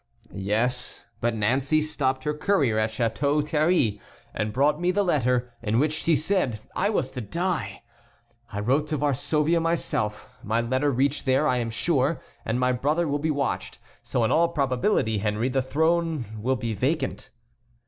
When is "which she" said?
5.77-6.15